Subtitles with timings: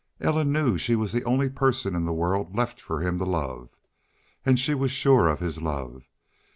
[0.19, 3.69] Ellen knew she was the only person in the world left for him to love.
[4.43, 6.07] And she was sure of his love.